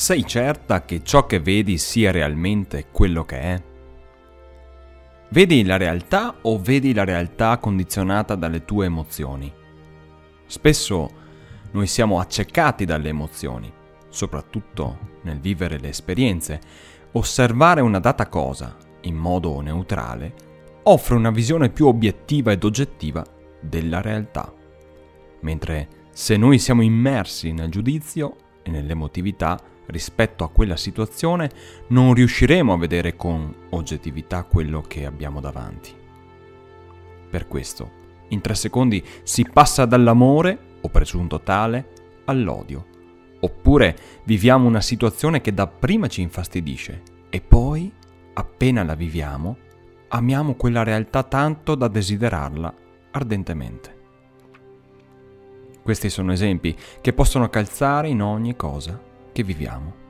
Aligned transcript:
sei 0.00 0.26
certa 0.26 0.86
che 0.86 1.04
ciò 1.04 1.26
che 1.26 1.40
vedi 1.40 1.76
sia 1.76 2.10
realmente 2.10 2.86
quello 2.90 3.26
che 3.26 3.38
è? 3.38 3.62
Vedi 5.28 5.62
la 5.62 5.76
realtà 5.76 6.36
o 6.40 6.58
vedi 6.58 6.94
la 6.94 7.04
realtà 7.04 7.58
condizionata 7.58 8.34
dalle 8.34 8.64
tue 8.64 8.86
emozioni? 8.86 9.52
Spesso 10.46 11.10
noi 11.72 11.86
siamo 11.86 12.18
accecati 12.18 12.86
dalle 12.86 13.10
emozioni, 13.10 13.70
soprattutto 14.08 15.18
nel 15.24 15.38
vivere 15.38 15.78
le 15.78 15.90
esperienze. 15.90 16.60
Osservare 17.12 17.82
una 17.82 17.98
data 17.98 18.26
cosa 18.26 18.74
in 19.02 19.16
modo 19.16 19.60
neutrale 19.60 20.32
offre 20.84 21.14
una 21.14 21.30
visione 21.30 21.68
più 21.68 21.86
obiettiva 21.86 22.52
ed 22.52 22.64
oggettiva 22.64 23.22
della 23.60 24.00
realtà. 24.00 24.50
Mentre 25.40 25.88
se 26.10 26.38
noi 26.38 26.58
siamo 26.58 26.80
immersi 26.80 27.52
nel 27.52 27.68
giudizio 27.68 28.36
e 28.62 28.70
nell'emotività, 28.70 29.60
rispetto 29.90 30.44
a 30.44 30.50
quella 30.50 30.76
situazione 30.76 31.50
non 31.88 32.14
riusciremo 32.14 32.72
a 32.72 32.78
vedere 32.78 33.16
con 33.16 33.54
oggettività 33.70 34.44
quello 34.44 34.80
che 34.80 35.04
abbiamo 35.04 35.40
davanti. 35.40 35.94
Per 37.28 37.46
questo, 37.46 37.98
in 38.28 38.40
tre 38.40 38.54
secondi 38.54 39.04
si 39.22 39.46
passa 39.50 39.84
dall'amore, 39.84 40.68
o 40.80 40.88
presunto 40.88 41.40
tale, 41.40 41.92
all'odio. 42.24 42.86
Oppure 43.40 43.96
viviamo 44.24 44.66
una 44.66 44.80
situazione 44.80 45.40
che 45.40 45.52
dapprima 45.52 46.06
ci 46.06 46.22
infastidisce 46.22 47.02
e 47.28 47.40
poi, 47.40 47.92
appena 48.34 48.82
la 48.82 48.94
viviamo, 48.94 49.56
amiamo 50.08 50.54
quella 50.54 50.82
realtà 50.82 51.22
tanto 51.22 51.74
da 51.74 51.88
desiderarla 51.88 52.74
ardentemente. 53.12 53.98
Questi 55.82 56.10
sono 56.10 56.32
esempi 56.32 56.76
che 57.00 57.12
possono 57.12 57.48
calzare 57.48 58.08
in 58.08 58.22
ogni 58.22 58.54
cosa 58.54 59.08
che 59.32 59.42
viviamo. 59.42 60.00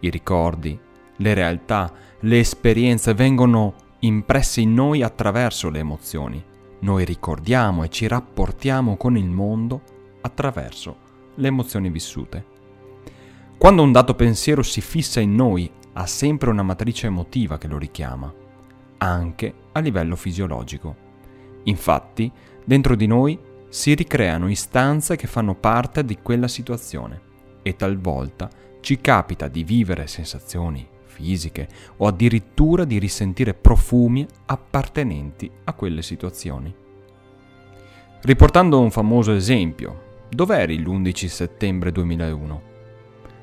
I 0.00 0.10
ricordi, 0.10 0.78
le 1.16 1.34
realtà, 1.34 1.92
le 2.20 2.38
esperienze 2.38 3.14
vengono 3.14 3.74
impresse 4.00 4.60
in 4.60 4.74
noi 4.74 5.02
attraverso 5.02 5.68
le 5.68 5.78
emozioni. 5.80 6.42
Noi 6.80 7.04
ricordiamo 7.04 7.82
e 7.82 7.90
ci 7.90 8.06
rapportiamo 8.06 8.96
con 8.96 9.16
il 9.16 9.28
mondo 9.28 9.82
attraverso 10.22 11.08
le 11.34 11.48
emozioni 11.48 11.90
vissute. 11.90 12.44
Quando 13.58 13.82
un 13.82 13.92
dato 13.92 14.14
pensiero 14.14 14.62
si 14.62 14.80
fissa 14.80 15.20
in 15.20 15.34
noi, 15.34 15.70
ha 15.92 16.06
sempre 16.06 16.48
una 16.48 16.62
matrice 16.62 17.06
emotiva 17.06 17.58
che 17.58 17.68
lo 17.68 17.76
richiama, 17.76 18.32
anche 18.98 19.54
a 19.72 19.80
livello 19.80 20.16
fisiologico. 20.16 21.08
Infatti, 21.64 22.30
dentro 22.64 22.94
di 22.94 23.06
noi 23.06 23.38
si 23.68 23.94
ricreano 23.94 24.48
istanze 24.48 25.16
che 25.16 25.26
fanno 25.26 25.54
parte 25.54 26.04
di 26.04 26.18
quella 26.22 26.48
situazione 26.48 27.28
e 27.62 27.76
talvolta 27.76 28.48
ci 28.80 29.00
capita 29.00 29.48
di 29.48 29.62
vivere 29.62 30.06
sensazioni 30.06 30.86
fisiche 31.20 31.68
o 31.98 32.06
addirittura 32.06 32.84
di 32.84 32.98
risentire 32.98 33.52
profumi 33.52 34.26
appartenenti 34.46 35.50
a 35.64 35.74
quelle 35.74 36.02
situazioni. 36.02 36.74
Riportando 38.22 38.80
un 38.80 38.90
famoso 38.90 39.32
esempio, 39.34 40.24
dov'eri 40.28 40.78
l'11 40.78 41.26
settembre 41.26 41.92
2001? 41.92 42.62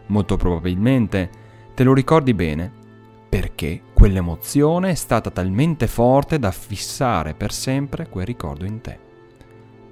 Molto 0.08 0.38
probabilmente 0.38 1.30
te 1.76 1.84
lo 1.84 1.94
ricordi 1.94 2.34
bene 2.34 2.86
perché 3.30 3.82
quell'emozione 3.94 4.92
è 4.92 4.95
stata 4.95 5.30
talmente 5.30 5.86
forte 5.88 6.40
da 6.40 6.52
fissare 6.52 7.34
per 7.34 7.52
sempre 7.52 8.08
quel 8.08 8.26
ricordo 8.26 8.66
in 8.66 8.82
te. 8.82 9.00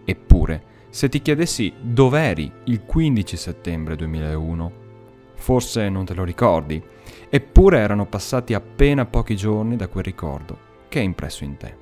Eppure, 0.05 0.63
se 0.95 1.09
ti 1.09 1.21
chiedessi 1.21 1.73
dov'eri 1.77 2.49
il 2.67 2.85
15 2.85 3.35
settembre 3.35 3.97
2001, 3.97 4.71
forse 5.35 5.89
non 5.89 6.05
te 6.05 6.13
lo 6.13 6.23
ricordi, 6.23 6.81
eppure 7.29 7.79
erano 7.79 8.05
passati 8.05 8.53
appena 8.53 9.05
pochi 9.05 9.35
giorni 9.35 9.75
da 9.75 9.89
quel 9.89 10.05
ricordo 10.05 10.57
che 10.87 11.01
è 11.01 11.03
impresso 11.03 11.43
in 11.43 11.57
te. 11.57 11.77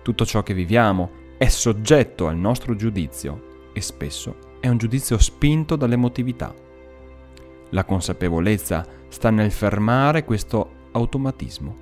Tutto 0.00 0.24
ciò 0.24 0.42
che 0.42 0.54
viviamo 0.54 1.10
è 1.36 1.48
soggetto 1.48 2.28
al 2.28 2.38
nostro 2.38 2.74
giudizio 2.76 3.68
e 3.74 3.82
spesso 3.82 4.56
è 4.58 4.68
un 4.68 4.78
giudizio 4.78 5.18
spinto 5.18 5.76
dall'emotività. 5.76 6.54
La 7.72 7.84
consapevolezza 7.84 8.86
sta 9.08 9.28
nel 9.28 9.52
fermare 9.52 10.24
questo 10.24 10.88
automatismo 10.92 11.76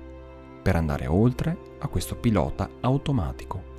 per 0.61 0.75
andare 0.75 1.07
oltre 1.07 1.57
a 1.79 1.87
questo 1.87 2.17
pilota 2.17 2.69
automatico. 2.81 3.74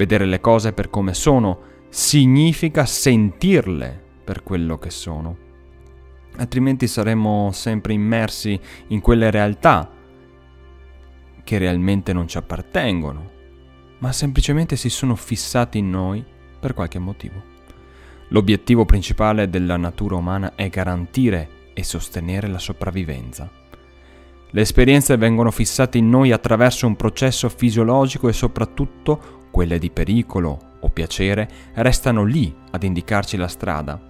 Vedere 0.00 0.24
le 0.24 0.40
cose 0.40 0.72
per 0.72 0.88
come 0.88 1.12
sono 1.12 1.58
significa 1.90 2.86
sentirle 2.86 4.02
per 4.24 4.42
quello 4.42 4.78
che 4.78 4.88
sono. 4.88 5.36
Altrimenti 6.36 6.86
saremmo 6.86 7.50
sempre 7.52 7.92
immersi 7.92 8.58
in 8.86 9.02
quelle 9.02 9.30
realtà 9.30 9.90
che 11.44 11.58
realmente 11.58 12.14
non 12.14 12.26
ci 12.26 12.38
appartengono, 12.38 13.30
ma 13.98 14.10
semplicemente 14.10 14.74
si 14.76 14.88
sono 14.88 15.14
fissati 15.16 15.76
in 15.76 15.90
noi 15.90 16.24
per 16.58 16.72
qualche 16.72 16.98
motivo. 16.98 17.42
L'obiettivo 18.28 18.86
principale 18.86 19.50
della 19.50 19.76
natura 19.76 20.16
umana 20.16 20.54
è 20.54 20.70
garantire 20.70 21.72
e 21.74 21.84
sostenere 21.84 22.48
la 22.48 22.58
sopravvivenza. 22.58 23.50
Le 24.52 24.60
esperienze 24.62 25.18
vengono 25.18 25.50
fissate 25.50 25.98
in 25.98 26.08
noi 26.08 26.32
attraverso 26.32 26.86
un 26.86 26.96
processo 26.96 27.50
fisiologico 27.50 28.28
e 28.28 28.32
soprattutto 28.32 29.39
quelle 29.50 29.78
di 29.78 29.90
pericolo 29.90 30.58
o 30.80 30.88
piacere 30.88 31.48
restano 31.74 32.24
lì 32.24 32.54
ad 32.70 32.82
indicarci 32.82 33.36
la 33.36 33.48
strada, 33.48 34.00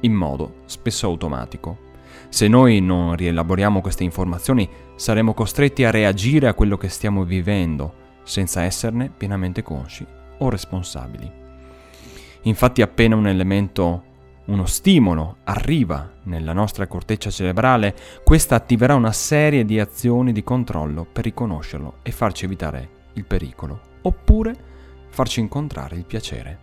in 0.00 0.12
modo 0.12 0.62
spesso 0.66 1.06
automatico. 1.06 1.86
Se 2.28 2.48
noi 2.48 2.80
non 2.80 3.16
rielaboriamo 3.16 3.80
queste 3.80 4.04
informazioni, 4.04 4.68
saremo 4.96 5.34
costretti 5.34 5.84
a 5.84 5.90
reagire 5.90 6.48
a 6.48 6.54
quello 6.54 6.76
che 6.76 6.88
stiamo 6.88 7.24
vivendo, 7.24 8.06
senza 8.22 8.62
esserne 8.62 9.10
pienamente 9.16 9.62
consci 9.62 10.06
o 10.38 10.50
responsabili. 10.50 11.30
Infatti 12.42 12.82
appena 12.82 13.16
un 13.16 13.26
elemento, 13.26 14.04
uno 14.46 14.66
stimolo, 14.66 15.38
arriva 15.44 16.12
nella 16.24 16.52
nostra 16.52 16.86
corteccia 16.86 17.30
cerebrale, 17.30 17.94
questa 18.24 18.56
attiverà 18.56 18.94
una 18.94 19.12
serie 19.12 19.64
di 19.64 19.80
azioni 19.80 20.32
di 20.32 20.44
controllo 20.44 21.06
per 21.10 21.24
riconoscerlo 21.24 21.96
e 22.02 22.10
farci 22.10 22.44
evitare 22.44 22.88
il 23.14 23.24
pericolo, 23.24 23.80
oppure 24.02 24.54
farci 25.10 25.40
incontrare 25.40 25.96
il 25.96 26.04
piacere. 26.04 26.58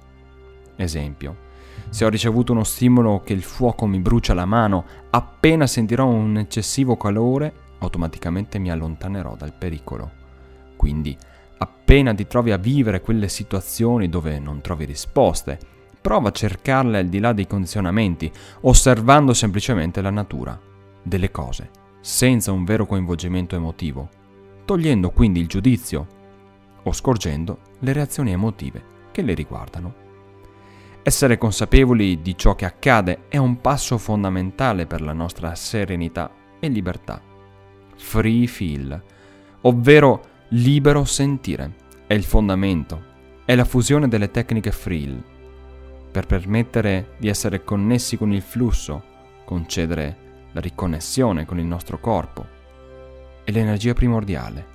Esempio, 0.75 1.43
se 1.89 2.05
ho 2.05 2.09
ricevuto 2.09 2.51
uno 2.51 2.63
stimolo 2.63 3.21
che 3.23 3.33
il 3.33 3.43
fuoco 3.43 3.85
mi 3.85 3.99
brucia 3.99 4.33
la 4.33 4.45
mano, 4.45 4.85
appena 5.09 5.67
sentirò 5.67 6.05
un 6.05 6.37
eccessivo 6.37 6.97
calore, 6.97 7.53
automaticamente 7.79 8.59
mi 8.59 8.71
allontanerò 8.71 9.35
dal 9.35 9.53
pericolo. 9.53 10.11
Quindi, 10.75 11.17
appena 11.57 12.13
ti 12.13 12.27
trovi 12.27 12.51
a 12.51 12.57
vivere 12.57 13.01
quelle 13.01 13.29
situazioni 13.29 14.09
dove 14.09 14.39
non 14.39 14.61
trovi 14.61 14.85
risposte, 14.85 15.57
prova 16.01 16.29
a 16.29 16.31
cercarle 16.33 16.99
al 16.99 17.07
di 17.07 17.19
là 17.19 17.33
dei 17.33 17.47
condizionamenti, 17.47 18.31
osservando 18.61 19.33
semplicemente 19.33 20.01
la 20.01 20.11
natura 20.11 20.59
delle 21.01 21.31
cose, 21.31 21.69
senza 22.01 22.51
un 22.51 22.63
vero 22.63 22.85
coinvolgimento 22.85 23.55
emotivo, 23.55 24.09
togliendo 24.65 25.11
quindi 25.11 25.39
il 25.39 25.47
giudizio 25.47 26.07
o 26.85 26.93
scorgendo 26.93 27.59
le 27.79 27.93
reazioni 27.93 28.31
emotive 28.31 28.93
che 29.11 29.21
le 29.21 29.33
riguardano. 29.33 30.03
Essere 31.03 31.37
consapevoli 31.37 32.21
di 32.21 32.35
ciò 32.37 32.55
che 32.55 32.65
accade 32.65 33.27
è 33.27 33.37
un 33.37 33.61
passo 33.61 33.97
fondamentale 33.97 34.87
per 34.87 35.01
la 35.01 35.13
nostra 35.13 35.53
serenità 35.53 36.31
e 36.59 36.67
libertà. 36.67 37.21
Free 37.95 38.47
feel, 38.47 39.03
ovvero 39.61 40.21
libero 40.49 41.05
sentire, 41.05 41.75
è 42.07 42.13
il 42.13 42.23
fondamento, 42.23 43.13
è 43.45 43.55
la 43.55 43.65
fusione 43.65 44.07
delle 44.07 44.31
tecniche 44.31 44.71
free 44.71 45.33
per 46.11 46.25
permettere 46.25 47.15
di 47.17 47.27
essere 47.27 47.63
connessi 47.63 48.17
con 48.17 48.31
il 48.31 48.41
flusso, 48.41 49.03
concedere 49.43 50.17
la 50.53 50.61
riconnessione 50.61 51.45
con 51.45 51.59
il 51.59 51.65
nostro 51.65 51.99
corpo 51.99 52.47
e 53.43 53.51
l'energia 53.51 53.93
primordiale 53.93 54.74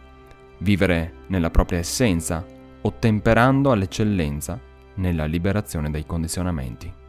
vivere 0.61 1.13
nella 1.27 1.51
propria 1.51 1.79
essenza, 1.79 2.45
ottemperando 2.83 3.71
all'eccellenza 3.71 4.59
nella 4.95 5.27
liberazione 5.27 5.91
dai 5.91 6.07
condizionamenti. 6.07 7.00